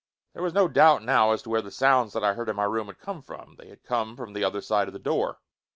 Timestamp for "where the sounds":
1.51-2.13